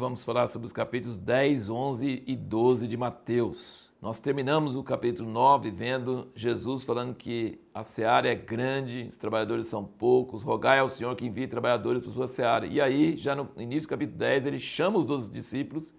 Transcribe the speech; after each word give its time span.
vamos 0.00 0.24
falar 0.24 0.46
sobre 0.46 0.64
os 0.64 0.72
capítulos 0.72 1.18
10, 1.18 1.68
11 1.68 2.24
e 2.26 2.34
12 2.34 2.88
de 2.88 2.96
Mateus. 2.96 3.90
Nós 4.00 4.18
terminamos 4.18 4.74
o 4.74 4.82
capítulo 4.82 5.28
9 5.28 5.70
vendo 5.70 6.28
Jesus 6.34 6.84
falando 6.84 7.14
que 7.14 7.60
a 7.74 7.84
seara 7.84 8.26
é 8.26 8.34
grande, 8.34 9.08
os 9.10 9.18
trabalhadores 9.18 9.66
são 9.66 9.84
poucos, 9.84 10.42
rogai 10.42 10.78
ao 10.78 10.88
Senhor 10.88 11.14
que 11.14 11.26
envie 11.26 11.46
trabalhadores 11.46 12.02
para 12.02 12.12
sua 12.12 12.26
seara. 12.26 12.66
E 12.66 12.80
aí, 12.80 13.14
já 13.18 13.34
no 13.34 13.50
início 13.58 13.86
do 13.86 13.90
capítulo 13.90 14.16
10, 14.16 14.46
ele 14.46 14.58
chama 14.58 14.98
os 14.98 15.04
12 15.04 15.30
discípulos 15.30 15.94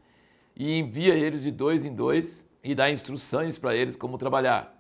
e 0.56 0.80
envia 0.80 1.14
eles 1.14 1.44
de 1.44 1.52
dois 1.52 1.86
em 1.86 1.94
dois 1.94 2.44
e 2.64 2.74
dá 2.74 2.90
instruções 2.90 3.56
para 3.56 3.76
eles 3.76 3.96
como 3.96 4.18
trabalhar. 4.18 4.76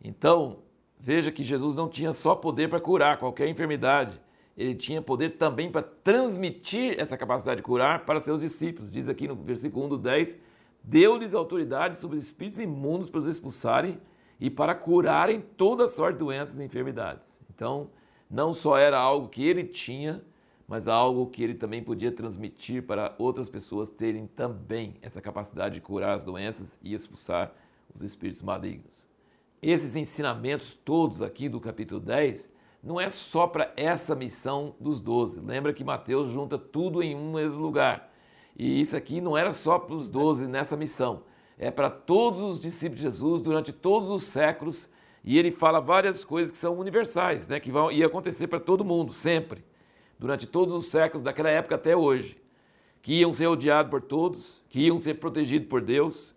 Então, 0.00 0.58
veja 1.00 1.32
que 1.32 1.42
Jesus 1.42 1.74
não 1.74 1.88
tinha 1.88 2.12
só 2.12 2.36
poder 2.36 2.70
para 2.70 2.78
curar 2.78 3.18
qualquer 3.18 3.48
enfermidade, 3.48 4.20
ele 4.56 4.74
tinha 4.74 5.00
poder 5.00 5.36
também 5.36 5.70
para 5.70 5.82
transmitir 5.82 6.96
essa 6.98 7.16
capacidade 7.16 7.56
de 7.56 7.62
curar 7.62 8.04
para 8.04 8.20
seus 8.20 8.40
discípulos. 8.40 8.90
Diz 8.90 9.08
aqui 9.08 9.26
no 9.26 9.34
versículo 9.34 9.86
1 9.86 9.88
do 9.90 9.98
10: 9.98 10.38
Deu-lhes 10.82 11.34
autoridade 11.34 11.96
sobre 11.96 12.18
os 12.18 12.24
espíritos 12.24 12.60
imundos 12.60 13.08
para 13.08 13.20
os 13.20 13.26
expulsarem 13.26 13.98
e 14.38 14.50
para 14.50 14.74
curarem 14.74 15.40
toda 15.40 15.88
sorte 15.88 16.14
de 16.14 16.24
doenças 16.24 16.58
e 16.58 16.64
enfermidades. 16.64 17.40
Então, 17.54 17.90
não 18.28 18.52
só 18.52 18.76
era 18.76 18.98
algo 18.98 19.28
que 19.28 19.46
ele 19.46 19.64
tinha, 19.64 20.22
mas 20.66 20.88
algo 20.88 21.26
que 21.26 21.42
ele 21.42 21.54
também 21.54 21.82
podia 21.82 22.10
transmitir 22.10 22.82
para 22.82 23.14
outras 23.18 23.48
pessoas 23.48 23.88
terem 23.88 24.26
também 24.26 24.96
essa 25.02 25.20
capacidade 25.20 25.74
de 25.74 25.80
curar 25.80 26.14
as 26.14 26.24
doenças 26.24 26.78
e 26.82 26.94
expulsar 26.94 27.52
os 27.94 28.02
espíritos 28.02 28.42
malignos. 28.42 29.06
Esses 29.60 29.96
ensinamentos 29.96 30.74
todos 30.74 31.22
aqui 31.22 31.48
do 31.48 31.60
capítulo 31.60 32.00
10 32.00 32.50
não 32.82 33.00
é 33.00 33.08
só 33.08 33.46
para 33.46 33.72
essa 33.76 34.14
missão 34.14 34.74
dos 34.80 35.00
doze. 35.00 35.40
Lembra 35.40 35.72
que 35.72 35.84
Mateus 35.84 36.28
junta 36.28 36.58
tudo 36.58 37.02
em 37.02 37.14
um 37.14 37.34
mesmo 37.34 37.60
lugar. 37.60 38.12
E 38.56 38.80
isso 38.80 38.96
aqui 38.96 39.20
não 39.20 39.36
era 39.36 39.52
só 39.52 39.78
para 39.78 39.94
os 39.94 40.08
doze 40.08 40.46
nessa 40.46 40.76
missão, 40.76 41.22
é 41.58 41.70
para 41.70 41.88
todos 41.88 42.40
os 42.40 42.60
discípulos 42.60 43.00
de 43.00 43.06
Jesus 43.06 43.40
durante 43.40 43.72
todos 43.72 44.10
os 44.10 44.24
séculos. 44.24 44.90
E 45.24 45.38
ele 45.38 45.52
fala 45.52 45.80
várias 45.80 46.24
coisas 46.24 46.50
que 46.50 46.58
são 46.58 46.76
universais, 46.76 47.46
né, 47.46 47.60
que 47.60 47.70
vão 47.70 47.92
ia 47.92 48.06
acontecer 48.06 48.48
para 48.48 48.58
todo 48.58 48.84
mundo, 48.84 49.12
sempre, 49.12 49.64
durante 50.18 50.48
todos 50.48 50.74
os 50.74 50.86
séculos, 50.86 51.22
daquela 51.22 51.48
época 51.48 51.76
até 51.76 51.96
hoje. 51.96 52.36
Que 53.00 53.20
iam 53.20 53.32
ser 53.32 53.46
odiados 53.46 53.88
por 53.88 54.02
todos, 54.02 54.64
que 54.68 54.80
iam 54.80 54.98
ser 54.98 55.14
protegidos 55.14 55.68
por 55.68 55.80
Deus, 55.80 56.34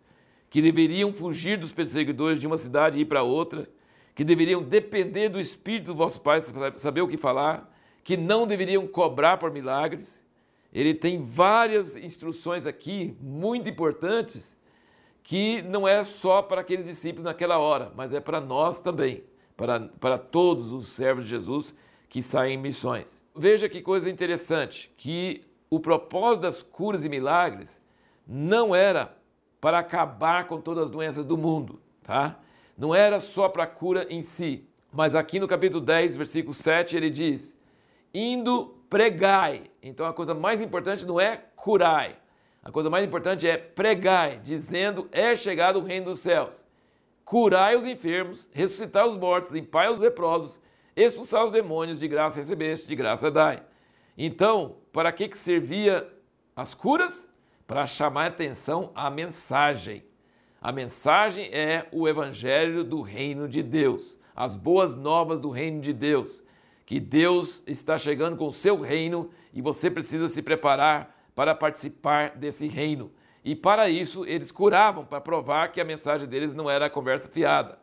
que 0.50 0.62
deveriam 0.62 1.12
fugir 1.12 1.58
dos 1.58 1.72
perseguidores 1.72 2.40
de 2.40 2.46
uma 2.46 2.58
cidade 2.58 3.00
e 3.00 3.02
ir 3.02 3.06
para 3.06 3.24
outra, 3.24 3.68
que 4.16 4.24
deveriam 4.24 4.64
depender 4.64 5.28
do 5.28 5.40
Espírito 5.40 5.88
do 5.88 5.96
vosso 5.96 6.22
Pai, 6.22 6.40
saber 6.76 7.02
o 7.02 7.08
que 7.08 7.18
falar, 7.18 7.70
que 8.02 8.16
não 8.16 8.48
deveriam 8.48 8.88
cobrar 8.88 9.38
por 9.38 9.52
milagres. 9.52 10.26
Ele 10.74 10.94
tem 10.94 11.22
várias 11.22 11.98
instruções 11.98 12.66
aqui, 12.66 13.18
muito 13.20 13.70
importantes, 13.70 14.58
que 15.22 15.62
não 15.64 15.88
é 15.88 16.04
só 16.04 16.42
para 16.42 16.62
aqueles 16.62 16.86
discípulos 16.86 17.26
naquela 17.26 17.58
hora, 17.60 17.92
mas 17.96 18.14
é 18.14 18.20
para 18.20 18.40
nós 18.40 18.80
também, 18.80 19.24
para, 19.58 19.82
para 20.00 20.18
todos 20.18 20.72
os 20.72 20.88
servos 20.88 21.26
de 21.26 21.32
Jesus 21.32 21.76
que 22.08 22.24
saem 22.24 22.56
em 22.56 22.62
missões. 22.62 23.24
Veja 23.36 23.68
que 23.68 23.82
coisa 23.82 24.10
interessante, 24.10 24.94
que 24.96 25.44
o 25.70 25.80
propósito 25.80 26.44
das 26.44 26.64
curas 26.64 27.04
e 27.04 27.10
milagres 27.10 27.82
não 28.26 28.74
era 28.74 29.18
para 29.60 29.80
acabar 29.80 30.48
com 30.48 30.62
todas 30.62 30.86
as 30.86 30.92
doenças 30.92 31.26
do 31.26 31.38
mundo, 31.38 31.82
tá? 32.04 32.40
Não 32.78 32.94
era 32.94 33.20
só 33.20 33.48
para 33.48 33.64
a 33.64 33.68
cura 33.68 34.06
em 34.10 34.22
si, 34.22 34.68
mas 34.92 35.16
aqui 35.16 35.40
no 35.40 35.48
capítulo 35.48 35.84
10, 35.84 36.18
versículo 36.18 36.54
7, 36.54 36.96
ele 36.96 37.10
diz: 37.10 37.58
indo 38.14 38.78
pregai. 38.90 39.64
Então 39.84 40.06
a 40.06 40.14
coisa 40.14 40.34
mais 40.34 40.62
importante 40.62 41.06
não 41.06 41.20
é 41.20 41.38
curai, 41.56 42.18
a 42.64 42.72
coisa 42.72 42.90
mais 42.90 43.06
importante 43.06 43.48
é 43.48 43.58
pregai, 43.58 44.40
dizendo: 44.44 45.08
é 45.12 45.36
chegado 45.36 45.80
o 45.80 45.84
reino 45.84 46.08
dos 46.08 46.20
céus. 46.20 46.66
Curai 47.24 47.76
os 47.76 47.86
enfermos, 47.86 48.50
ressuscitai 48.52 49.08
os 49.08 49.18
mortos, 49.18 49.50
limpai 49.50 49.92
os 49.92 50.00
leprosos, 50.00 50.60
expulsar 50.96 51.44
os 51.44 51.52
demônios, 51.52 52.00
de 52.00 52.08
graça 52.08 52.40
recebeste, 52.40 52.88
de 52.88 52.96
graça 52.96 53.30
dai. 53.30 53.64
Então, 54.18 54.78
para 54.94 55.12
que, 55.12 55.28
que 55.28 55.38
servia 55.38 56.08
as 56.56 56.74
curas? 56.74 57.28
Para 57.68 57.86
chamar 57.88 58.26
a 58.26 58.28
atenção 58.28 58.92
à 58.96 59.10
mensagem. 59.10 60.04
A 60.66 60.72
mensagem 60.72 61.48
é 61.54 61.86
o 61.92 62.08
evangelho 62.08 62.84
do 62.84 63.04
reino 63.04 63.48
de 63.48 63.62
Deus, 63.62 64.18
as 64.36 64.58
boas 64.58 64.96
novas 64.96 65.40
do 65.40 65.52
reino 65.52 65.80
de 65.80 65.94
Deus, 65.94 66.44
que 66.88 67.00
Deus 67.00 67.62
está 67.68 68.00
chegando 68.00 68.36
com 68.36 68.48
o 68.48 68.52
seu 68.52 68.82
reino 68.82 69.30
e 69.54 69.62
você 69.62 69.92
precisa 69.92 70.28
se 70.28 70.42
preparar 70.42 71.16
para 71.36 71.54
participar 71.54 72.32
desse 72.32 72.66
reino. 72.66 73.12
E 73.44 73.56
para 73.56 73.90
isso 73.90 74.26
eles 74.26 74.52
curavam, 74.52 75.06
para 75.06 75.22
provar 75.22 75.72
que 75.72 75.80
a 75.80 75.86
mensagem 75.86 76.28
deles 76.28 76.56
não 76.56 76.68
era 76.68 76.90
conversa 76.90 77.30
fiada. 77.30 77.78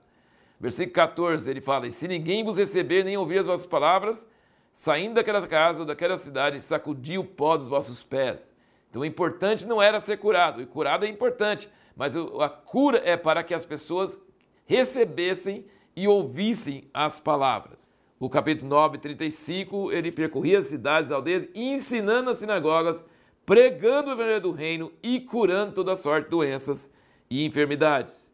Versículo 0.58 0.92
14, 0.92 1.48
ele 1.48 1.60
fala: 1.60 1.86
E 1.86 1.92
se 1.92 2.08
ninguém 2.08 2.42
vos 2.42 2.58
receber 2.58 3.04
nem 3.04 3.16
ouvir 3.16 3.38
as 3.38 3.46
vossas 3.46 3.64
palavras, 3.64 4.26
saindo 4.72 5.14
daquela 5.14 5.46
casa 5.46 5.82
ou 5.82 5.86
daquela 5.86 6.18
cidade, 6.18 6.60
sacudi 6.60 7.16
o 7.16 7.22
pó 7.22 7.56
dos 7.56 7.68
vossos 7.68 8.02
pés. 8.02 8.52
Então 8.90 9.02
o 9.02 9.06
importante 9.06 9.64
não 9.66 9.80
era 9.80 10.00
ser 10.00 10.16
curado, 10.16 10.60
e 10.60 10.66
curado 10.66 11.04
é 11.04 11.08
importante, 11.08 11.70
mas 11.96 12.14
a 12.16 12.48
cura 12.48 13.00
é 13.04 13.16
para 13.16 13.42
que 13.42 13.54
as 13.54 13.64
pessoas 13.64 14.18
recebessem 14.66 15.66
e 15.94 16.08
ouvissem 16.08 16.88
as 16.92 17.20
palavras. 17.20 17.94
O 18.18 18.30
capítulo 18.30 18.70
9, 18.70 18.98
35, 18.98 19.90
ele 19.92 20.12
percorria 20.12 20.58
as 20.58 20.66
cidades 20.66 21.10
e 21.10 21.14
aldeias, 21.14 21.48
ensinando 21.54 22.30
as 22.30 22.38
sinagogas, 22.38 23.04
pregando 23.44 24.10
o 24.10 24.12
evangelho 24.12 24.40
do 24.40 24.52
reino 24.52 24.92
e 25.02 25.20
curando 25.20 25.72
toda 25.72 25.96
sorte 25.96 26.24
de 26.24 26.30
doenças 26.30 26.88
e 27.28 27.44
enfermidades. 27.44 28.32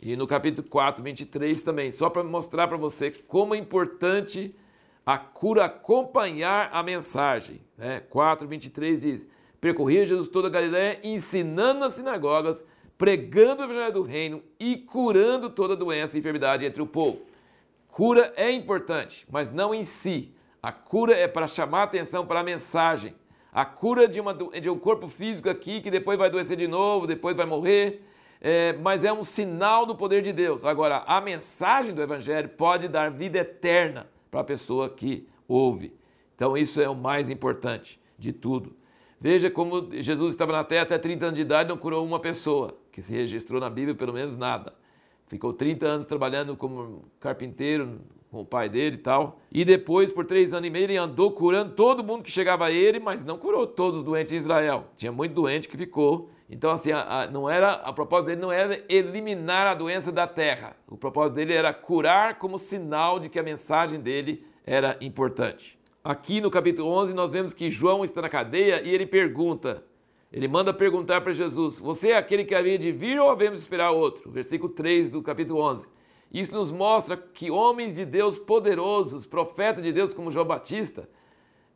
E 0.00 0.16
no 0.16 0.26
capítulo 0.26 0.68
4, 0.68 1.02
23 1.02 1.62
também, 1.62 1.90
só 1.90 2.10
para 2.10 2.22
mostrar 2.22 2.68
para 2.68 2.76
você 2.76 3.10
como 3.10 3.54
é 3.54 3.58
importante 3.58 4.54
a 5.06 5.16
cura 5.16 5.64
acompanhar 5.64 6.68
a 6.72 6.82
mensagem. 6.82 7.62
Né? 7.78 8.00
4, 8.00 8.46
23 8.46 9.00
diz: 9.00 9.26
Percorria 9.60 10.04
Jesus 10.04 10.28
toda 10.28 10.48
a 10.48 10.50
Galiléia, 10.50 11.00
ensinando 11.02 11.80
nas 11.80 11.94
sinagogas, 11.94 12.62
pregando 12.96 13.62
o 13.62 13.64
evangelho 13.64 13.92
do 13.92 14.02
reino 14.02 14.42
e 14.58 14.76
curando 14.76 15.50
toda 15.50 15.76
doença 15.76 16.16
e 16.16 16.20
enfermidade 16.20 16.64
entre 16.64 16.80
o 16.80 16.86
povo. 16.86 17.22
Cura 17.88 18.32
é 18.36 18.50
importante, 18.50 19.26
mas 19.30 19.50
não 19.50 19.74
em 19.74 19.84
si. 19.84 20.34
A 20.62 20.72
cura 20.72 21.14
é 21.16 21.28
para 21.28 21.46
chamar 21.46 21.84
atenção 21.84 22.26
para 22.26 22.40
a 22.40 22.44
mensagem. 22.44 23.14
A 23.52 23.64
cura 23.64 24.08
de, 24.08 24.20
uma, 24.20 24.34
de 24.34 24.68
um 24.68 24.78
corpo 24.78 25.06
físico 25.06 25.48
aqui 25.48 25.80
que 25.80 25.90
depois 25.90 26.18
vai 26.18 26.28
adoecer 26.28 26.56
de 26.56 26.66
novo, 26.66 27.06
depois 27.06 27.36
vai 27.36 27.46
morrer, 27.46 28.02
é, 28.40 28.72
mas 28.74 29.04
é 29.04 29.12
um 29.12 29.22
sinal 29.22 29.86
do 29.86 29.94
poder 29.94 30.22
de 30.22 30.32
Deus. 30.32 30.64
Agora, 30.64 31.04
a 31.06 31.20
mensagem 31.20 31.94
do 31.94 32.02
Evangelho 32.02 32.48
pode 32.48 32.88
dar 32.88 33.10
vida 33.10 33.38
eterna 33.38 34.08
para 34.30 34.40
a 34.40 34.44
pessoa 34.44 34.90
que 34.90 35.28
ouve. 35.46 35.94
Então, 36.34 36.56
isso 36.56 36.80
é 36.80 36.88
o 36.88 36.96
mais 36.96 37.30
importante 37.30 38.00
de 38.18 38.32
tudo. 38.32 38.74
Veja 39.20 39.50
como 39.50 39.88
Jesus 39.92 40.34
estava 40.34 40.52
na 40.52 40.64
terra 40.64 40.82
até 40.82 40.98
30 40.98 41.26
anos 41.26 41.36
de 41.36 41.42
idade 41.42 41.68
e 41.68 41.70
não 41.70 41.78
curou 41.78 42.04
uma 42.04 42.18
pessoa, 42.18 42.76
que 42.94 43.02
se 43.02 43.12
registrou 43.12 43.60
na 43.60 43.68
Bíblia 43.68 43.92
pelo 43.92 44.12
menos 44.12 44.36
nada. 44.36 44.72
Ficou 45.26 45.52
30 45.52 45.84
anos 45.84 46.06
trabalhando 46.06 46.56
como 46.56 47.06
carpinteiro 47.18 48.00
com 48.30 48.42
o 48.42 48.44
pai 48.44 48.68
dele 48.68 48.94
e 48.94 48.98
tal. 48.98 49.40
E 49.50 49.64
depois, 49.64 50.12
por 50.12 50.24
três 50.24 50.54
anos 50.54 50.68
e 50.68 50.70
meio, 50.70 50.84
ele 50.84 50.96
andou 50.96 51.32
curando 51.32 51.72
todo 51.72 52.04
mundo 52.04 52.22
que 52.22 52.30
chegava 52.30 52.66
a 52.66 52.70
ele, 52.70 53.00
mas 53.00 53.24
não 53.24 53.36
curou 53.36 53.66
todos 53.66 53.98
os 53.98 54.04
doentes 54.04 54.32
em 54.32 54.36
Israel. 54.36 54.86
Tinha 54.94 55.10
muito 55.10 55.34
doente 55.34 55.68
que 55.68 55.76
ficou. 55.76 56.30
Então, 56.48 56.70
assim, 56.70 56.92
a, 56.92 57.22
a, 57.22 57.26
não 57.26 57.50
era, 57.50 57.72
a 57.72 57.92
propósito 57.92 58.26
dele 58.26 58.40
não 58.40 58.52
era 58.52 58.84
eliminar 58.88 59.66
a 59.66 59.74
doença 59.74 60.12
da 60.12 60.28
terra. 60.28 60.76
O 60.86 60.96
propósito 60.96 61.34
dele 61.34 61.52
era 61.52 61.74
curar 61.74 62.38
como 62.38 62.60
sinal 62.60 63.18
de 63.18 63.28
que 63.28 63.40
a 63.40 63.42
mensagem 63.42 63.98
dele 63.98 64.46
era 64.64 64.96
importante. 65.00 65.76
Aqui 66.04 66.40
no 66.40 66.48
capítulo 66.48 66.88
11, 66.90 67.12
nós 67.12 67.32
vemos 67.32 67.52
que 67.52 67.72
João 67.72 68.04
está 68.04 68.22
na 68.22 68.28
cadeia 68.28 68.80
e 68.82 68.94
ele 68.94 69.04
pergunta, 69.04 69.82
ele 70.34 70.48
manda 70.48 70.74
perguntar 70.74 71.20
para 71.20 71.32
Jesus: 71.32 71.78
Você 71.78 72.08
é 72.08 72.16
aquele 72.16 72.44
que 72.44 72.56
havia 72.56 72.76
de 72.76 72.90
vir 72.90 73.20
ou 73.20 73.30
havemos 73.30 73.60
esperar 73.60 73.92
outro? 73.92 74.28
Versículo 74.28 74.72
3 74.72 75.08
do 75.08 75.22
capítulo 75.22 75.60
11. 75.60 75.86
Isso 76.32 76.52
nos 76.52 76.72
mostra 76.72 77.16
que 77.16 77.52
homens 77.52 77.94
de 77.94 78.04
Deus 78.04 78.36
poderosos, 78.36 79.24
profetas 79.24 79.84
de 79.84 79.92
Deus 79.92 80.12
como 80.12 80.32
João 80.32 80.44
Batista, 80.44 81.08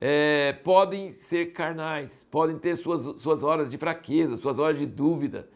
é, 0.00 0.54
podem 0.64 1.12
ser 1.12 1.52
carnais, 1.52 2.26
podem 2.28 2.58
ter 2.58 2.74
suas, 2.74 3.20
suas 3.20 3.44
horas 3.44 3.70
de 3.70 3.78
fraqueza, 3.78 4.36
suas 4.36 4.58
horas 4.58 4.76
de 4.76 4.86
dúvida. 4.86 5.48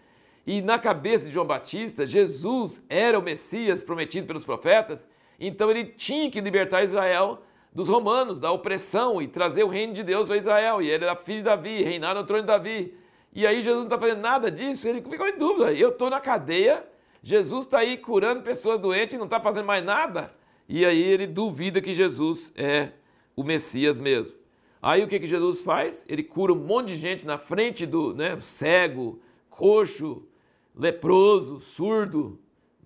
E 0.46 0.62
na 0.62 0.78
cabeça 0.78 1.26
de 1.26 1.32
João 1.32 1.46
Batista, 1.46 2.06
Jesus 2.06 2.80
era 2.88 3.18
o 3.18 3.22
Messias 3.22 3.82
prometido 3.82 4.28
pelos 4.28 4.44
profetas, 4.44 5.08
então 5.40 5.68
ele 5.72 5.86
tinha 5.86 6.30
que 6.30 6.40
libertar 6.40 6.84
Israel 6.84 7.42
dos 7.72 7.88
romanos, 7.88 8.38
da 8.38 8.50
opressão 8.52 9.20
e 9.22 9.26
trazer 9.26 9.64
o 9.64 9.68
reino 9.68 9.92
de 9.92 10.02
Deus 10.02 10.30
a 10.30 10.36
Israel. 10.36 10.82
E 10.82 10.90
ele 10.90 11.04
era 11.04 11.16
filho 11.16 11.38
de 11.38 11.44
Davi, 11.44 11.82
reinar 11.82 12.14
no 12.14 12.24
trono 12.24 12.42
de 12.42 12.48
Davi. 12.48 12.94
E 13.34 13.46
aí 13.46 13.62
Jesus 13.62 13.78
não 13.78 13.84
está 13.84 13.98
fazendo 13.98 14.20
nada 14.20 14.50
disso, 14.50 14.86
ele 14.86 15.00
ficou 15.00 15.26
em 15.26 15.38
dúvida. 15.38 15.72
Eu 15.72 15.88
estou 15.88 16.10
na 16.10 16.20
cadeia, 16.20 16.86
Jesus 17.22 17.64
está 17.64 17.78
aí 17.78 17.96
curando 17.96 18.42
pessoas 18.42 18.78
doentes 18.78 19.14
e 19.14 19.18
não 19.18 19.24
está 19.24 19.40
fazendo 19.40 19.64
mais 19.64 19.82
nada. 19.82 20.34
E 20.68 20.84
aí 20.84 21.02
ele 21.02 21.26
duvida 21.26 21.80
que 21.80 21.94
Jesus 21.94 22.52
é 22.54 22.92
o 23.34 23.42
Messias 23.42 23.98
mesmo. 23.98 24.36
Aí 24.82 25.02
o 25.02 25.08
que, 25.08 25.20
que 25.20 25.26
Jesus 25.26 25.62
faz? 25.62 26.04
Ele 26.08 26.22
cura 26.22 26.52
um 26.52 26.56
monte 26.56 26.88
de 26.88 26.96
gente 26.96 27.24
na 27.24 27.38
frente 27.38 27.86
do 27.86 28.12
né, 28.12 28.38
cego, 28.40 29.20
coxo, 29.48 30.26
leproso, 30.74 31.60
surdo, 31.60 32.38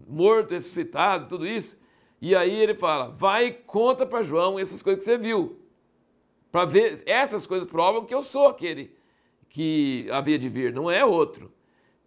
morto, 0.07 0.53
ressuscitado, 0.53 1.29
tudo 1.29 1.47
isso. 1.47 1.79
E 2.21 2.35
aí 2.35 2.55
ele 2.55 2.75
fala: 2.75 3.09
vai 3.09 3.47
e 3.47 3.53
conta 3.53 4.07
para 4.07 4.23
João 4.23 4.59
essas 4.59 4.83
coisas 4.83 5.05
que 5.05 5.11
você 5.11 5.19
viu. 5.19 5.61
Para 6.51 6.65
ver, 6.65 7.03
essas 7.07 7.47
coisas 7.47 7.69
provam 7.69 8.05
que 8.05 8.15
eu 8.15 8.23
sou 8.23 8.47
aquele 8.47 8.95
que 9.49 10.07
havia 10.11 10.39
de 10.39 10.49
vir, 10.49 10.73
não 10.73 10.91
é 10.91 11.05
outro. 11.05 11.53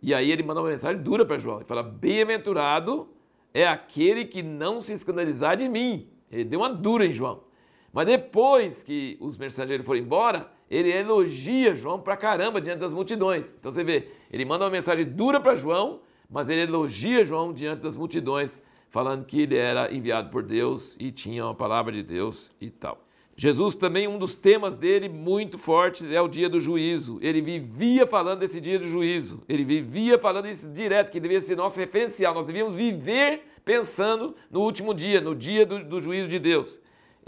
E 0.01 0.13
aí 0.13 0.31
ele 0.31 0.43
manda 0.43 0.61
uma 0.61 0.69
mensagem 0.69 1.01
dura 1.01 1.25
para 1.25 1.37
João. 1.37 1.57
Ele 1.57 1.65
fala: 1.65 1.83
Bem-aventurado 1.83 3.09
é 3.53 3.67
aquele 3.67 4.25
que 4.25 4.41
não 4.41 4.79
se 4.79 4.93
escandalizar 4.93 5.57
de 5.57 5.67
mim. 5.67 6.09
Ele 6.31 6.43
deu 6.43 6.59
uma 6.59 6.69
dura 6.69 7.05
em 7.05 7.11
João. 7.11 7.43
Mas 7.91 8.05
depois 8.05 8.83
que 8.83 9.17
os 9.19 9.37
mensageiros 9.37 9.85
foram 9.85 9.99
embora, 9.99 10.51
ele 10.69 10.91
elogia 10.91 11.73
João 11.73 11.99
pra 11.99 12.15
caramba 12.15 12.61
diante 12.61 12.79
das 12.79 12.93
multidões. 12.93 13.55
Então 13.59 13.71
você 13.71 13.83
vê, 13.83 14.09
ele 14.31 14.45
manda 14.45 14.63
uma 14.63 14.69
mensagem 14.69 15.05
dura 15.05 15.39
para 15.39 15.55
João, 15.55 16.01
mas 16.29 16.47
ele 16.49 16.61
elogia 16.61 17.25
João 17.25 17.51
diante 17.51 17.81
das 17.81 17.97
multidões, 17.97 18.61
falando 18.89 19.25
que 19.25 19.41
ele 19.41 19.55
era 19.55 19.93
enviado 19.93 20.29
por 20.29 20.43
Deus 20.43 20.95
e 20.99 21.11
tinha 21.11 21.45
uma 21.45 21.55
palavra 21.55 21.91
de 21.91 22.03
Deus 22.03 22.51
e 22.59 22.69
tal. 22.69 23.05
Jesus 23.35 23.73
também, 23.73 24.05
um 24.05 24.17
dos 24.17 24.35
temas 24.35 24.75
dele 24.75 25.07
muito 25.07 25.57
fortes 25.57 26.11
é 26.11 26.19
o 26.19 26.27
dia 26.27 26.49
do 26.49 26.59
juízo. 26.59 27.19
Ele 27.21 27.41
vivia 27.41 28.05
falando 28.05 28.39
desse 28.39 28.59
dia 28.59 28.77
do 28.77 28.85
juízo. 28.85 29.41
Ele 29.47 29.63
vivia 29.63 30.19
falando 30.19 30.49
isso 30.49 30.67
direto, 30.67 31.09
que 31.09 31.21
devia 31.21 31.39
ser 31.41 31.55
nosso 31.55 31.79
referencial. 31.79 32.33
Nós 32.33 32.45
devíamos 32.45 32.75
viver 32.75 33.43
pensando 33.63 34.35
no 34.51 34.59
último 34.59 34.93
dia, 34.93 35.21
no 35.21 35.33
dia 35.33 35.65
do, 35.65 35.81
do 35.85 36.01
juízo 36.01 36.27
de 36.27 36.37
Deus. 36.37 36.81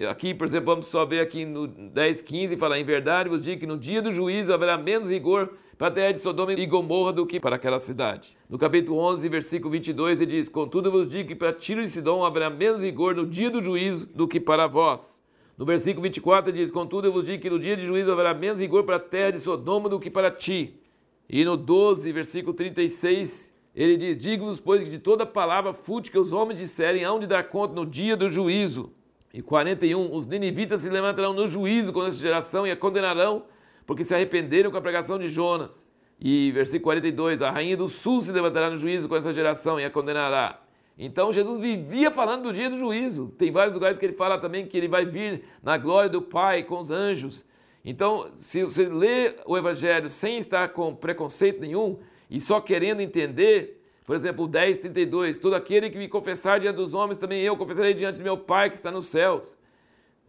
Aqui, 0.09 0.33
por 0.33 0.47
exemplo, 0.47 0.65
vamos 0.65 0.87
só 0.87 1.05
ver 1.05 1.21
aqui 1.21 1.45
no 1.45 1.67
10, 1.67 2.21
15, 2.21 2.57
falar, 2.57 2.79
em 2.79 2.83
verdade 2.83 3.29
vos 3.29 3.41
digo 3.41 3.61
que 3.61 3.67
no 3.67 3.77
dia 3.77 4.01
do 4.01 4.11
juízo 4.11 4.53
haverá 4.53 4.77
menos 4.77 5.09
rigor 5.09 5.53
para 5.81 5.87
a 5.87 5.91
terra 5.91 6.11
de 6.11 6.19
Sodoma 6.19 6.53
e 6.53 6.65
Gomorra 6.67 7.11
do 7.11 7.25
que 7.25 7.39
para 7.39 7.55
aquela 7.55 7.79
cidade. 7.79 8.37
No 8.47 8.55
capítulo 8.55 8.99
11, 8.99 9.27
versículo 9.29 9.71
22, 9.71 10.21
ele 10.21 10.29
diz, 10.29 10.47
Contudo 10.47 10.91
vos 10.91 11.07
digo 11.07 11.29
que 11.29 11.35
para 11.35 11.51
Tiro 11.51 11.81
e 11.81 11.87
Sidom 11.87 12.23
haverá 12.23 12.51
menos 12.51 12.83
rigor 12.83 13.15
no 13.15 13.25
dia 13.25 13.49
do 13.49 13.63
juízo 13.63 14.07
do 14.13 14.27
que 14.27 14.39
para 14.39 14.67
vós. 14.67 15.19
No 15.57 15.65
versículo 15.65 16.03
24 16.03 16.51
ele 16.51 16.59
diz, 16.59 16.69
Contudo 16.69 17.07
eu 17.07 17.11
vos 17.11 17.25
digo 17.25 17.41
que 17.41 17.49
no 17.49 17.57
dia 17.57 17.75
de 17.75 17.87
juízo 17.87 18.11
haverá 18.11 18.31
menos 18.31 18.59
rigor 18.59 18.83
para 18.83 18.97
a 18.97 18.99
terra 18.99 19.31
de 19.31 19.39
Sodoma 19.39 19.89
do 19.89 19.99
que 19.99 20.11
para 20.11 20.29
ti. 20.29 20.79
E 21.27 21.43
no 21.43 21.57
12, 21.57 22.11
versículo 22.11 22.53
36, 22.53 23.51
ele 23.75 23.97
diz, 23.97 24.15
Digo-vos, 24.19 24.59
pois, 24.59 24.83
que 24.83 24.89
de 24.91 24.99
toda 24.99 25.25
palavra 25.25 25.73
fútil 25.73 26.11
que 26.11 26.19
os 26.19 26.31
homens 26.31 26.59
disserem, 26.59 27.03
hão 27.03 27.19
de 27.19 27.25
dar 27.25 27.49
conta 27.49 27.73
no 27.73 27.87
dia 27.87 28.15
do 28.15 28.29
juízo. 28.29 28.91
E 29.33 29.41
41, 29.41 30.15
os 30.15 30.27
ninivitas 30.27 30.81
se 30.81 30.89
levantarão 30.91 31.33
no 31.33 31.47
juízo 31.47 31.91
com 31.91 32.05
essa 32.05 32.19
geração 32.19 32.67
e 32.67 32.71
a 32.71 32.75
condenarão, 32.77 33.45
porque 33.91 34.05
se 34.05 34.15
arrependeram 34.15 34.71
com 34.71 34.77
a 34.77 34.81
pregação 34.81 35.19
de 35.19 35.27
Jonas. 35.27 35.91
E 36.17 36.49
versículo 36.53 36.83
42, 36.83 37.41
a 37.41 37.51
rainha 37.51 37.75
do 37.75 37.89
sul 37.89 38.21
se 38.21 38.31
levantará 38.31 38.69
no 38.69 38.77
juízo 38.77 39.09
com 39.09 39.17
essa 39.17 39.33
geração 39.33 39.77
e 39.77 39.83
a 39.83 39.89
condenará. 39.89 40.61
Então 40.97 41.29
Jesus 41.29 41.59
vivia 41.59 42.09
falando 42.09 42.43
do 42.43 42.53
dia 42.53 42.69
do 42.69 42.77
juízo. 42.77 43.33
Tem 43.37 43.51
vários 43.51 43.73
lugares 43.73 43.97
que 43.97 44.05
ele 44.05 44.13
fala 44.13 44.37
também 44.37 44.65
que 44.65 44.77
ele 44.77 44.87
vai 44.87 45.03
vir 45.03 45.43
na 45.61 45.77
glória 45.77 46.09
do 46.09 46.21
Pai 46.21 46.63
com 46.63 46.79
os 46.79 46.89
anjos. 46.89 47.43
Então, 47.83 48.31
se 48.33 48.63
você 48.63 48.87
lê 48.87 49.33
o 49.45 49.57
Evangelho 49.57 50.07
sem 50.07 50.37
estar 50.37 50.69
com 50.69 50.95
preconceito 50.95 51.59
nenhum 51.59 51.99
e 52.29 52.39
só 52.39 52.61
querendo 52.61 53.01
entender, 53.01 53.83
por 54.05 54.15
exemplo, 54.15 54.45
o 54.45 54.47
10, 54.47 54.77
32, 54.77 55.37
todo 55.37 55.53
aquele 55.53 55.89
que 55.89 55.97
me 55.97 56.07
confessar 56.07 56.61
diante 56.61 56.77
dos 56.77 56.93
homens, 56.93 57.17
também 57.17 57.41
eu 57.41 57.57
confessarei 57.57 57.93
diante 57.93 58.19
de 58.19 58.23
meu 58.23 58.37
Pai 58.37 58.69
que 58.69 58.75
está 58.75 58.89
nos 58.89 59.07
céus. 59.07 59.57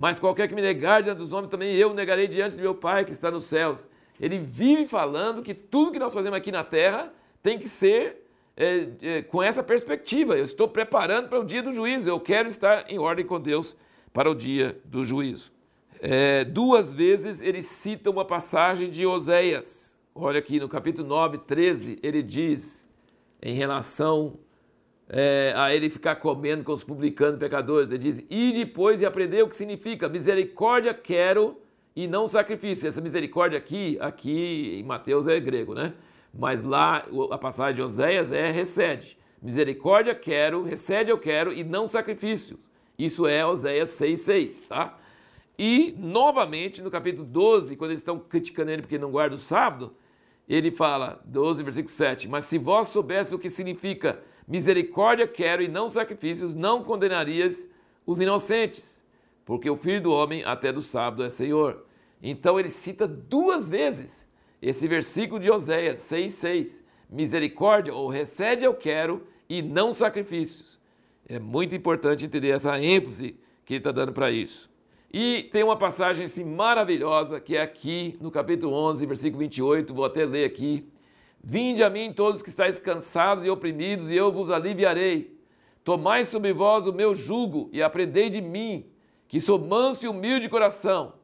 Mas 0.02 0.18
qualquer 0.18 0.48
que 0.48 0.54
me 0.56 0.60
negar 0.60 1.00
diante 1.00 1.18
dos 1.18 1.32
homens, 1.32 1.48
também 1.48 1.76
eu 1.76 1.94
negarei 1.94 2.26
diante 2.26 2.56
de 2.56 2.60
meu 2.60 2.74
Pai 2.74 3.04
que 3.04 3.12
está 3.12 3.30
nos 3.30 3.44
céus. 3.44 3.86
Ele 4.18 4.36
vive 4.36 4.88
falando 4.88 5.44
que 5.44 5.54
tudo 5.54 5.92
que 5.92 5.98
nós 6.00 6.12
fazemos 6.12 6.36
aqui 6.36 6.50
na 6.50 6.64
terra 6.64 7.14
tem 7.40 7.56
que 7.56 7.68
ser 7.68 8.26
é, 8.56 8.88
é, 9.00 9.22
com 9.22 9.40
essa 9.40 9.62
perspectiva. 9.62 10.36
Eu 10.36 10.42
estou 10.42 10.66
preparando 10.66 11.28
para 11.28 11.38
o 11.38 11.44
dia 11.44 11.62
do 11.62 11.70
juízo. 11.70 12.10
Eu 12.10 12.18
quero 12.18 12.48
estar 12.48 12.90
em 12.90 12.98
ordem 12.98 13.24
com 13.24 13.40
Deus 13.40 13.76
para 14.12 14.28
o 14.28 14.34
dia 14.34 14.76
do 14.84 15.04
juízo. 15.04 15.52
É, 16.00 16.44
duas 16.46 16.92
vezes 16.92 17.40
ele 17.40 17.62
cita 17.62 18.10
uma 18.10 18.24
passagem 18.24 18.90
de 18.90 19.06
Oséias. 19.06 19.96
Olha 20.12 20.40
aqui 20.40 20.58
no 20.58 20.68
capítulo 20.68 21.06
9, 21.06 21.38
13, 21.38 22.00
ele 22.02 22.24
diz: 22.24 22.88
em 23.40 23.54
relação 23.54 24.36
é, 25.08 25.52
a 25.56 25.74
ele 25.74 25.90
ficar 25.90 26.16
comendo 26.16 26.64
com 26.64 26.72
os 26.72 26.84
publicanos 26.84 27.38
pecadores. 27.38 27.90
Ele 27.90 28.02
diz: 28.02 28.24
E 28.30 28.52
depois 28.52 29.00
e 29.00 29.06
aprendeu 29.06 29.46
o 29.46 29.48
que 29.48 29.56
significa 29.56 30.08
misericórdia 30.08 30.94
quero 30.94 31.60
e 31.94 32.08
não 32.08 32.26
sacrifício. 32.26 32.88
Essa 32.88 33.00
misericórdia 33.00 33.58
aqui, 33.58 33.98
aqui 34.00 34.78
em 34.80 34.82
Mateus 34.82 35.26
é 35.26 35.38
grego, 35.38 35.74
né? 35.74 35.92
Mas 36.32 36.62
lá 36.62 37.06
a 37.30 37.38
passagem 37.38 37.74
de 37.74 37.82
Oséias 37.82 38.32
é 38.32 38.50
recede. 38.50 39.18
Misericórdia 39.40 40.14
quero, 40.14 40.62
recede 40.62 41.10
eu 41.10 41.18
quero 41.18 41.52
e 41.52 41.64
não 41.64 41.86
sacrifícios. 41.86 42.70
Isso 42.98 43.26
é 43.26 43.44
Oséias 43.44 43.90
6,6, 43.90 44.68
tá? 44.68 44.96
E, 45.58 45.94
novamente, 45.98 46.80
no 46.80 46.90
capítulo 46.90 47.26
12, 47.26 47.76
quando 47.76 47.90
eles 47.90 48.00
estão 48.00 48.18
criticando 48.18 48.70
ele 48.70 48.82
porque 48.82 48.98
não 48.98 49.10
guarda 49.10 49.34
o 49.34 49.38
sábado, 49.38 49.94
ele 50.48 50.70
fala, 50.70 51.20
12, 51.24 51.62
versículo 51.62 51.92
7, 51.92 52.28
mas 52.28 52.46
se 52.46 52.58
vós 52.58 52.88
soubesse 52.88 53.34
o 53.34 53.38
que 53.38 53.50
significa 53.50 54.22
misericórdia 54.52 55.26
quero 55.26 55.62
e 55.62 55.68
não 55.68 55.88
sacrifícios, 55.88 56.54
não 56.54 56.84
condenarias 56.84 57.66
os 58.04 58.20
inocentes, 58.20 59.02
porque 59.46 59.70
o 59.70 59.76
Filho 59.78 60.02
do 60.02 60.12
Homem 60.12 60.44
até 60.44 60.70
do 60.70 60.82
sábado 60.82 61.24
é 61.24 61.30
Senhor. 61.30 61.86
Então 62.22 62.60
ele 62.60 62.68
cita 62.68 63.08
duas 63.08 63.66
vezes 63.66 64.26
esse 64.60 64.86
versículo 64.86 65.40
de 65.40 65.50
Oséias 65.50 66.02
6,6, 66.02 66.82
misericórdia 67.08 67.94
ou 67.94 68.08
recede 68.10 68.62
eu 68.62 68.74
quero 68.74 69.26
e 69.48 69.62
não 69.62 69.94
sacrifícios. 69.94 70.78
É 71.26 71.38
muito 71.38 71.74
importante 71.74 72.26
entender 72.26 72.50
essa 72.50 72.78
ênfase 72.78 73.34
que 73.64 73.72
ele 73.72 73.80
está 73.80 73.90
dando 73.90 74.12
para 74.12 74.30
isso. 74.30 74.70
E 75.10 75.48
tem 75.50 75.62
uma 75.64 75.78
passagem 75.78 76.26
assim, 76.26 76.44
maravilhosa 76.44 77.40
que 77.40 77.56
é 77.56 77.62
aqui 77.62 78.18
no 78.20 78.30
capítulo 78.30 78.74
11, 78.74 79.06
versículo 79.06 79.40
28, 79.40 79.94
vou 79.94 80.04
até 80.04 80.26
ler 80.26 80.44
aqui. 80.44 80.86
Vinde 81.42 81.82
a 81.82 81.90
mim 81.90 82.12
todos 82.12 82.42
que 82.42 82.48
estáis 82.48 82.78
cansados 82.78 83.44
e 83.44 83.50
oprimidos, 83.50 84.10
e 84.10 84.16
eu 84.16 84.30
vos 84.30 84.50
aliviarei. 84.50 85.36
Tomai 85.82 86.24
sobre 86.24 86.52
vós 86.52 86.86
o 86.86 86.92
meu 86.92 87.14
jugo 87.14 87.68
e 87.72 87.82
aprendei 87.82 88.30
de 88.30 88.40
mim, 88.40 88.86
que 89.26 89.40
sou 89.40 89.58
manso 89.58 90.04
e 90.04 90.08
humilde 90.08 90.42
de 90.42 90.48
coração, 90.48 91.14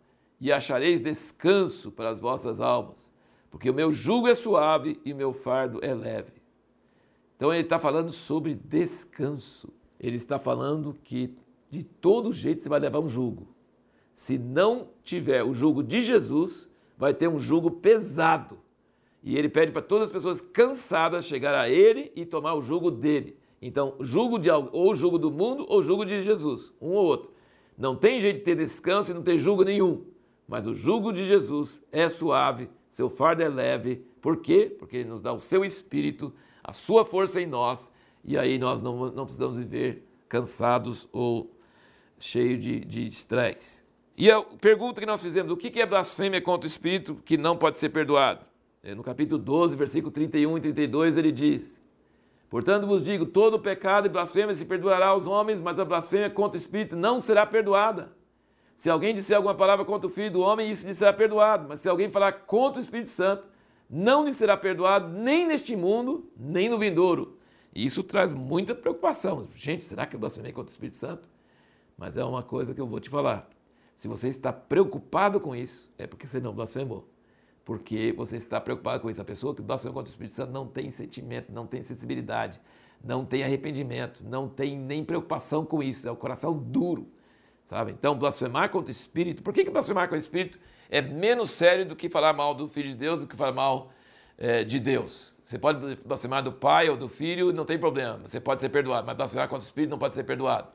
e 0.40 0.50
achareis 0.50 1.00
descanso 1.00 1.92
para 1.92 2.10
as 2.10 2.20
vossas 2.20 2.60
almas, 2.60 3.10
porque 3.50 3.70
o 3.70 3.74
meu 3.74 3.92
jugo 3.92 4.26
é 4.26 4.34
suave 4.34 5.00
e 5.04 5.12
o 5.12 5.16
meu 5.16 5.32
fardo 5.32 5.78
é 5.82 5.94
leve. 5.94 6.38
Então 7.36 7.54
ele 7.54 7.62
está 7.62 7.78
falando 7.78 8.10
sobre 8.10 8.54
descanso. 8.54 9.72
Ele 10.00 10.16
está 10.16 10.40
falando 10.40 10.96
que 11.04 11.36
de 11.70 11.84
todo 11.84 12.32
jeito 12.32 12.60
você 12.60 12.68
vai 12.68 12.80
levar 12.80 12.98
um 12.98 13.08
jugo. 13.08 13.46
Se 14.12 14.36
não 14.36 14.88
tiver 15.04 15.44
o 15.44 15.54
jugo 15.54 15.82
de 15.82 16.02
Jesus, 16.02 16.68
vai 16.96 17.14
ter 17.14 17.28
um 17.28 17.38
jugo 17.38 17.70
pesado. 17.70 18.58
E 19.28 19.36
ele 19.36 19.50
pede 19.50 19.72
para 19.72 19.82
todas 19.82 20.06
as 20.06 20.10
pessoas 20.10 20.40
cansadas 20.40 21.26
chegar 21.26 21.54
a 21.54 21.68
ele 21.68 22.10
e 22.16 22.24
tomar 22.24 22.54
o 22.54 22.62
jugo 22.62 22.90
dele. 22.90 23.36
Então, 23.60 23.94
jugo 24.00 24.38
de 24.38 24.48
ou 24.50 24.94
jugo 24.94 25.18
do 25.18 25.30
mundo 25.30 25.66
ou 25.68 25.82
jugo 25.82 26.06
de 26.06 26.22
Jesus, 26.22 26.72
um 26.80 26.92
ou 26.92 27.04
outro. 27.04 27.30
Não 27.76 27.94
tem 27.94 28.20
jeito 28.20 28.38
de 28.38 28.44
ter 28.44 28.54
descanso 28.54 29.10
e 29.10 29.14
não 29.14 29.22
ter 29.22 29.36
jugo 29.36 29.64
nenhum. 29.64 30.06
Mas 30.48 30.66
o 30.66 30.74
jugo 30.74 31.12
de 31.12 31.26
Jesus 31.26 31.82
é 31.92 32.08
suave, 32.08 32.70
seu 32.88 33.10
fardo 33.10 33.42
é 33.42 33.50
leve. 33.50 33.96
Por 34.22 34.38
quê? 34.38 34.74
Porque 34.78 34.96
ele 34.96 35.10
nos 35.10 35.20
dá 35.20 35.30
o 35.30 35.38
seu 35.38 35.62
espírito, 35.62 36.32
a 36.64 36.72
sua 36.72 37.04
força 37.04 37.38
em 37.38 37.46
nós, 37.46 37.92
e 38.24 38.38
aí 38.38 38.58
nós 38.58 38.80
não, 38.80 39.10
não 39.10 39.26
precisamos 39.26 39.58
viver 39.58 40.08
cansados 40.26 41.06
ou 41.12 41.54
cheios 42.18 42.64
de 42.64 43.04
estresse. 43.04 43.84
E 44.16 44.30
a 44.30 44.40
pergunta 44.40 45.02
que 45.02 45.06
nós 45.06 45.22
fizemos, 45.22 45.52
o 45.52 45.56
que 45.58 45.78
é 45.78 45.84
blasfêmia 45.84 46.40
contra 46.40 46.66
o 46.66 46.70
Espírito 46.70 47.16
que 47.26 47.36
não 47.36 47.58
pode 47.58 47.76
ser 47.76 47.90
perdoado? 47.90 48.47
É, 48.88 48.94
no 48.94 49.02
capítulo 49.02 49.38
12, 49.38 49.76
versículo 49.76 50.10
31 50.10 50.56
e 50.56 50.60
32, 50.62 51.18
ele 51.18 51.30
diz: 51.30 51.78
Portanto 52.48 52.86
vos 52.86 53.04
digo, 53.04 53.26
todo 53.26 53.60
pecado 53.60 54.06
e 54.06 54.08
blasfêmia 54.08 54.54
se 54.54 54.64
perdoará 54.64 55.08
aos 55.08 55.26
homens, 55.26 55.60
mas 55.60 55.78
a 55.78 55.84
blasfêmia 55.84 56.30
contra 56.30 56.54
o 56.54 56.56
Espírito 56.56 56.96
não 56.96 57.20
será 57.20 57.44
perdoada. 57.44 58.16
Se 58.74 58.88
alguém 58.88 59.14
disser 59.14 59.36
alguma 59.36 59.54
palavra 59.54 59.84
contra 59.84 60.06
o 60.06 60.10
Filho 60.10 60.30
do 60.30 60.40
homem, 60.40 60.70
isso 60.70 60.86
lhe 60.86 60.94
será 60.94 61.12
perdoado. 61.12 61.66
Mas 61.68 61.80
se 61.80 61.88
alguém 61.88 62.10
falar 62.10 62.32
contra 62.32 62.80
o 62.80 62.82
Espírito 62.82 63.10
Santo, 63.10 63.44
não 63.90 64.24
lhe 64.24 64.32
será 64.32 64.56
perdoado 64.56 65.06
nem 65.12 65.46
neste 65.46 65.76
mundo, 65.76 66.26
nem 66.34 66.70
no 66.70 66.78
vindouro. 66.78 67.36
E 67.74 67.84
isso 67.84 68.02
traz 68.02 68.32
muita 68.32 68.74
preocupação. 68.74 69.46
Gente, 69.54 69.84
será 69.84 70.06
que 70.06 70.16
eu 70.16 70.20
blasfemei 70.20 70.52
contra 70.52 70.70
o 70.70 70.72
Espírito 70.72 70.96
Santo? 70.96 71.28
Mas 71.94 72.16
é 72.16 72.24
uma 72.24 72.42
coisa 72.42 72.72
que 72.72 72.80
eu 72.80 72.86
vou 72.86 73.00
te 73.00 73.10
falar. 73.10 73.50
Se 73.98 74.08
você 74.08 74.28
está 74.28 74.50
preocupado 74.50 75.38
com 75.40 75.54
isso, 75.54 75.90
é 75.98 76.06
porque 76.06 76.26
você 76.26 76.40
não 76.40 76.54
blasfemou. 76.54 77.06
Porque 77.68 78.14
você 78.16 78.38
está 78.38 78.58
preocupado 78.58 79.02
com 79.02 79.10
isso. 79.10 79.20
A 79.20 79.24
pessoa 79.26 79.54
que 79.54 79.60
blasfemou 79.60 79.96
contra 79.96 80.08
o 80.08 80.10
Espírito 80.10 80.32
Santo 80.32 80.50
não 80.50 80.66
tem 80.66 80.90
sentimento, 80.90 81.52
não 81.52 81.66
tem 81.66 81.82
sensibilidade, 81.82 82.58
não 83.04 83.26
tem 83.26 83.44
arrependimento, 83.44 84.24
não 84.24 84.48
tem 84.48 84.74
nem 84.74 85.04
preocupação 85.04 85.66
com 85.66 85.82
isso. 85.82 86.08
É 86.08 86.10
o 86.10 86.16
coração 86.16 86.56
duro. 86.56 87.12
Sabe? 87.66 87.92
Então, 87.92 88.18
blasfemar 88.18 88.70
contra 88.70 88.88
o 88.88 88.90
Espírito, 88.90 89.42
por 89.42 89.52
que, 89.52 89.66
que 89.66 89.70
blasfemar 89.70 90.04
contra 90.04 90.16
o 90.16 90.18
Espírito 90.18 90.58
é 90.88 91.02
menos 91.02 91.50
sério 91.50 91.84
do 91.84 91.94
que 91.94 92.08
falar 92.08 92.32
mal 92.32 92.54
do 92.54 92.70
Filho 92.70 92.88
de 92.88 92.94
Deus, 92.94 93.20
do 93.20 93.26
que 93.26 93.36
falar 93.36 93.52
mal 93.52 93.88
é, 94.38 94.64
de 94.64 94.80
Deus? 94.80 95.36
Você 95.42 95.58
pode 95.58 95.96
blasfemar 96.06 96.42
do 96.42 96.52
Pai 96.52 96.88
ou 96.88 96.96
do 96.96 97.06
Filho, 97.06 97.52
não 97.52 97.66
tem 97.66 97.78
problema, 97.78 98.16
você 98.26 98.40
pode 98.40 98.62
ser 98.62 98.70
perdoado, 98.70 99.06
mas 99.06 99.14
blasfemar 99.14 99.46
contra 99.46 99.62
o 99.62 99.68
Espírito 99.68 99.90
não 99.90 99.98
pode 99.98 100.14
ser 100.14 100.24
perdoado. 100.24 100.68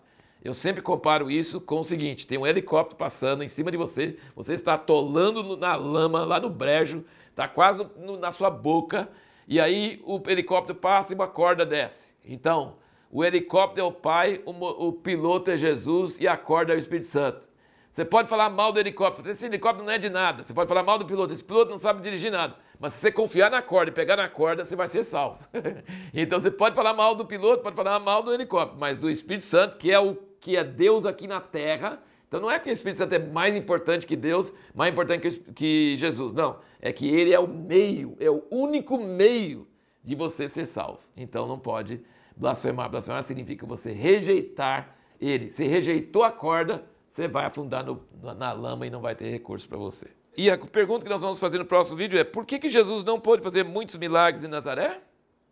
Eu 0.43 0.53
sempre 0.53 0.81
comparo 0.81 1.31
isso 1.31 1.61
com 1.61 1.79
o 1.79 1.83
seguinte: 1.83 2.27
tem 2.27 2.37
um 2.37 2.45
helicóptero 2.45 2.97
passando 2.97 3.43
em 3.43 3.47
cima 3.47 3.71
de 3.71 3.77
você, 3.77 4.17
você 4.35 4.53
está 4.53 4.73
atolando 4.73 5.55
na 5.55 5.75
lama, 5.75 6.25
lá 6.25 6.39
no 6.39 6.49
brejo, 6.49 7.05
está 7.29 7.47
quase 7.47 7.79
no, 7.97 8.17
na 8.17 8.29
sua 8.29 8.49
boca, 8.49 9.09
e 9.47 9.59
aí 9.59 10.01
o 10.03 10.21
helicóptero 10.27 10.77
passa 10.77 11.13
e 11.13 11.15
uma 11.15 11.27
corda 11.27 11.65
desce. 11.65 12.13
Então, 12.25 12.75
o 13.09 13.23
helicóptero 13.23 13.85
é 13.85 13.89
o 13.89 13.91
Pai, 13.91 14.41
o, 14.45 14.51
o 14.87 14.91
piloto 14.91 15.49
é 15.49 15.55
Jesus 15.55 16.19
e 16.19 16.27
a 16.27 16.35
corda 16.35 16.73
é 16.73 16.75
o 16.75 16.79
Espírito 16.79 17.07
Santo. 17.07 17.41
Você 17.89 18.03
pode 18.03 18.27
falar 18.27 18.49
mal 18.49 18.73
do 18.73 18.79
helicóptero, 18.79 19.29
esse 19.29 19.45
helicóptero 19.45 19.85
não 19.85 19.93
é 19.93 19.99
de 19.99 20.09
nada. 20.09 20.43
Você 20.43 20.53
pode 20.53 20.67
falar 20.67 20.83
mal 20.83 20.97
do 20.97 21.05
piloto, 21.05 21.31
esse 21.31 21.43
piloto 21.43 21.69
não 21.69 21.77
sabe 21.77 22.01
dirigir 22.01 22.31
nada. 22.31 22.55
Mas 22.79 22.93
se 22.93 22.99
você 22.99 23.11
confiar 23.11 23.51
na 23.51 23.61
corda 23.61 23.91
e 23.91 23.93
pegar 23.93 24.17
na 24.17 24.27
corda, 24.27 24.65
você 24.65 24.75
vai 24.75 24.89
ser 24.89 25.03
salvo. 25.03 25.37
então 26.11 26.39
você 26.39 26.49
pode 26.49 26.75
falar 26.75 26.93
mal 26.93 27.13
do 27.13 27.23
piloto, 27.23 27.61
pode 27.61 27.75
falar 27.75 27.99
mal 27.99 28.23
do 28.23 28.33
helicóptero, 28.33 28.79
mas 28.79 28.97
do 28.97 29.09
Espírito 29.09 29.45
Santo, 29.45 29.77
que 29.77 29.91
é 29.91 29.99
o 29.99 30.17
que 30.43 30.57
é 30.57 30.63
Deus 30.63 31.05
aqui 31.05 31.25
na 31.25 31.39
terra. 31.39 32.03
Então 32.27 32.41
não 32.41 32.51
é 32.51 32.59
que 32.59 32.69
o 32.69 32.73
Espírito 32.73 32.97
Santo 32.97 33.13
é 33.13 33.19
mais 33.19 33.55
importante 33.55 34.05
que 34.05 34.15
Deus, 34.15 34.51
mais 34.75 34.91
importante 34.91 35.39
que, 35.55 35.95
Jesus. 35.97 36.33
Não, 36.33 36.57
é 36.81 36.91
que 36.91 37.07
ele 37.07 37.33
é 37.33 37.39
o 37.39 37.47
meio, 37.47 38.17
é 38.19 38.29
o 38.29 38.43
único 38.51 38.99
meio 38.99 39.65
de 40.03 40.15
você 40.15 40.49
ser 40.49 40.65
salvo. 40.65 40.99
Então 41.15 41.47
não 41.47 41.57
pode 41.57 42.01
Blasfemar. 42.35 42.89
Blasfemar 42.89 43.23
significa 43.23 43.65
você 43.65 43.93
rejeitar 43.93 44.97
ele. 45.21 45.49
Se 45.49 45.65
rejeitou 45.65 46.23
a 46.23 46.31
corda, 46.31 46.83
você 47.07 47.25
vai 47.25 47.45
afundar 47.45 47.85
no, 47.85 48.03
na 48.21 48.51
lama 48.51 48.85
e 48.85 48.89
não 48.89 48.99
vai 48.99 49.15
ter 49.15 49.29
recurso 49.29 49.67
para 49.69 49.77
você. 49.77 50.07
E 50.35 50.49
a 50.49 50.57
pergunta 50.57 51.05
que 51.05 51.09
nós 51.09 51.21
vamos 51.21 51.39
fazer 51.39 51.57
no 51.57 51.65
próximo 51.65 51.95
vídeo 51.95 52.19
é: 52.19 52.23
por 52.25 52.45
que, 52.45 52.59
que 52.59 52.67
Jesus 52.67 53.05
não 53.05 53.17
pôde 53.17 53.41
fazer 53.41 53.63
muitos 53.63 53.95
milagres 53.95 54.43
em 54.43 54.47
Nazaré? 54.47 54.99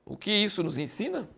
O 0.06 0.18
que 0.18 0.32
isso 0.32 0.62
nos 0.62 0.78
ensina? 0.78 1.30